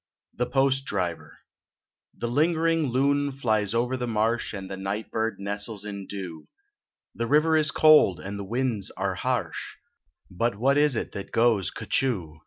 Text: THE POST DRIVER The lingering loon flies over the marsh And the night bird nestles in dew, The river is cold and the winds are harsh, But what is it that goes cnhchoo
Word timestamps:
THE 0.33 0.47
POST 0.49 0.85
DRIVER 0.85 1.37
The 2.17 2.27
lingering 2.27 2.87
loon 2.87 3.31
flies 3.33 3.75
over 3.75 3.95
the 3.95 4.07
marsh 4.07 4.51
And 4.51 4.67
the 4.67 4.75
night 4.75 5.11
bird 5.11 5.35
nestles 5.39 5.85
in 5.85 6.07
dew, 6.07 6.47
The 7.13 7.27
river 7.27 7.55
is 7.55 7.69
cold 7.69 8.19
and 8.19 8.39
the 8.39 8.43
winds 8.43 8.89
are 8.97 9.13
harsh, 9.13 9.77
But 10.31 10.55
what 10.55 10.75
is 10.79 10.95
it 10.95 11.11
that 11.11 11.31
goes 11.31 11.69
cnhchoo 11.69 12.39